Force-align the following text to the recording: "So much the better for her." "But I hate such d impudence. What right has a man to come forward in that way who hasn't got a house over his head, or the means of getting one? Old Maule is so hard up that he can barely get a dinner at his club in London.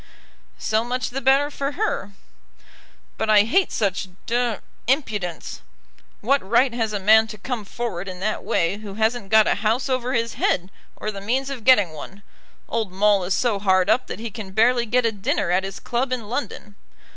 "So 0.57 0.83
much 0.83 1.11
the 1.11 1.21
better 1.21 1.51
for 1.51 1.73
her." 1.73 2.13
"But 3.19 3.29
I 3.29 3.43
hate 3.43 3.71
such 3.71 4.07
d 4.25 4.55
impudence. 4.87 5.61
What 6.21 6.41
right 6.41 6.73
has 6.73 6.91
a 6.91 6.99
man 6.99 7.27
to 7.27 7.37
come 7.37 7.63
forward 7.65 8.07
in 8.07 8.19
that 8.19 8.43
way 8.43 8.77
who 8.77 8.95
hasn't 8.95 9.29
got 9.29 9.45
a 9.45 9.53
house 9.61 9.89
over 9.89 10.13
his 10.15 10.33
head, 10.33 10.71
or 10.95 11.11
the 11.11 11.21
means 11.21 11.51
of 11.51 11.63
getting 11.65 11.91
one? 11.91 12.23
Old 12.67 12.91
Maule 12.91 13.25
is 13.25 13.35
so 13.35 13.59
hard 13.59 13.91
up 13.91 14.07
that 14.07 14.17
he 14.17 14.31
can 14.31 14.53
barely 14.53 14.87
get 14.87 15.05
a 15.05 15.11
dinner 15.11 15.51
at 15.51 15.63
his 15.63 15.79
club 15.79 16.11
in 16.11 16.27
London. 16.27 16.73